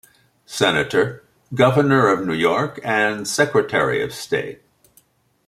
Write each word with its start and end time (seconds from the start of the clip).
Senator, 0.47 1.23
governor 1.53 2.07
of 2.07 2.25
New 2.25 2.33
York, 2.33 2.79
and 2.83 3.27
Secretary 3.27 4.01
of 4.01 4.11
State. 4.15 4.63